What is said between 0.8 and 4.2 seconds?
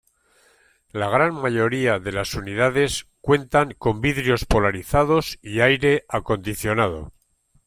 La gran mayoría de las unidades cuentan con